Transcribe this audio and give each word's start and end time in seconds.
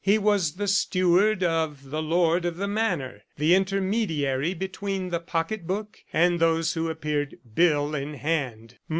He 0.03 0.17
was 0.17 0.53
the 0.55 0.67
steward 0.67 1.43
of 1.43 1.91
the 1.91 2.01
lord 2.01 2.43
of 2.43 2.57
the 2.57 2.67
manor, 2.67 3.21
the 3.37 3.53
intermediary 3.53 4.55
between 4.55 5.09
the 5.11 5.19
pocketbook 5.19 5.99
and 6.11 6.39
those 6.39 6.73
who 6.73 6.89
appeared 6.89 7.37
bill 7.53 7.93
in 7.93 8.15
hand. 8.15 8.79